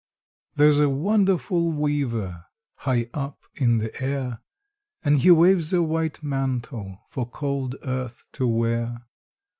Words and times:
There's 0.55 0.79
a 0.79 0.89
wonderful 0.89 1.71
weaver 1.71 2.47
High 2.77 3.11
up 3.13 3.43
in 3.53 3.77
the 3.77 3.95
air, 4.01 4.39
And 5.03 5.19
he 5.19 5.29
waves 5.29 5.73
a 5.73 5.83
white 5.83 6.23
mantle, 6.23 7.03
For 7.11 7.27
cold 7.29 7.75
earth 7.85 8.23
to 8.31 8.47
wear. 8.47 9.05